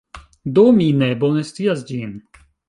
[0.55, 2.17] Do, mi ne bone scias ĝin